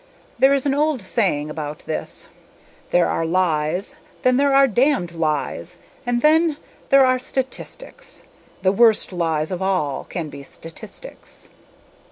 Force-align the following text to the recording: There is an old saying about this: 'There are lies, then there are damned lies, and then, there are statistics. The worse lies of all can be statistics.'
There 0.39 0.51
is 0.55 0.65
an 0.65 0.73
old 0.73 1.03
saying 1.03 1.51
about 1.51 1.85
this: 1.85 2.27
'There 2.89 3.05
are 3.05 3.23
lies, 3.23 3.93
then 4.23 4.37
there 4.37 4.51
are 4.51 4.65
damned 4.67 5.11
lies, 5.11 5.77
and 6.07 6.23
then, 6.23 6.57
there 6.89 7.05
are 7.05 7.19
statistics. 7.19 8.23
The 8.63 8.71
worse 8.71 9.11
lies 9.11 9.51
of 9.51 9.61
all 9.61 10.05
can 10.05 10.29
be 10.29 10.41
statistics.' 10.41 11.51